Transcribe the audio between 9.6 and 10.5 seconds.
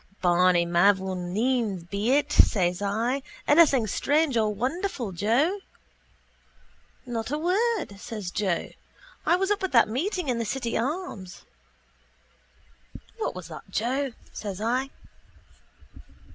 at that meeting in the